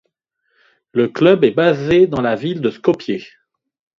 [0.93, 3.37] Le club est basé dans la ville de Skopje.